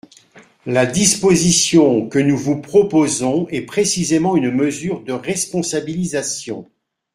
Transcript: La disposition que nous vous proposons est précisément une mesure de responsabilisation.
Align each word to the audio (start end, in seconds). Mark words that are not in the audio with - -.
La 0.65 0.87
disposition 0.87 2.09
que 2.09 2.17
nous 2.17 2.35
vous 2.35 2.59
proposons 2.59 3.47
est 3.49 3.61
précisément 3.67 4.35
une 4.35 4.49
mesure 4.49 5.03
de 5.03 5.13
responsabilisation. 5.13 6.67